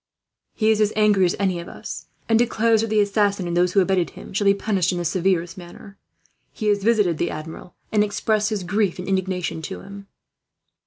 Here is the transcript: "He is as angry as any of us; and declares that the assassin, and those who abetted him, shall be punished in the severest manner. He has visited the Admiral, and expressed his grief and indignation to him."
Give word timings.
"He 0.55 0.71
is 0.71 0.81
as 0.81 0.91
angry 0.95 1.25
as 1.25 1.35
any 1.37 1.59
of 1.59 1.67
us; 1.69 2.07
and 2.27 2.39
declares 2.39 2.81
that 2.81 2.87
the 2.87 3.01
assassin, 3.01 3.47
and 3.47 3.55
those 3.55 3.73
who 3.73 3.81
abetted 3.81 4.09
him, 4.09 4.33
shall 4.33 4.45
be 4.45 4.53
punished 4.55 4.91
in 4.91 4.97
the 4.97 5.05
severest 5.05 5.59
manner. 5.59 5.95
He 6.51 6.69
has 6.69 6.83
visited 6.83 7.19
the 7.19 7.29
Admiral, 7.29 7.75
and 7.91 8.03
expressed 8.03 8.49
his 8.49 8.63
grief 8.63 8.97
and 8.97 9.07
indignation 9.07 9.61
to 9.61 9.81
him." 9.81 10.07